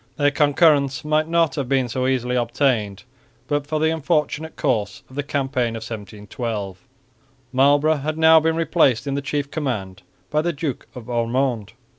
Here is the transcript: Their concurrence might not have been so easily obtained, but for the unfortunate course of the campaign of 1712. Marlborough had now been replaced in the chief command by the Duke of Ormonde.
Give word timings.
Their 0.17 0.31
concurrence 0.31 1.05
might 1.05 1.27
not 1.27 1.53
have 1.57 1.69
been 1.69 1.87
so 1.87 2.07
easily 2.07 2.35
obtained, 2.35 3.03
but 3.47 3.67
for 3.67 3.79
the 3.79 3.91
unfortunate 3.91 4.55
course 4.55 5.03
of 5.11 5.15
the 5.15 5.21
campaign 5.21 5.75
of 5.75 5.83
1712. 5.83 6.83
Marlborough 7.51 7.97
had 7.97 8.17
now 8.17 8.39
been 8.39 8.55
replaced 8.55 9.05
in 9.05 9.13
the 9.13 9.21
chief 9.21 9.51
command 9.51 10.01
by 10.31 10.41
the 10.41 10.53
Duke 10.53 10.87
of 10.95 11.07
Ormonde. 11.07 11.73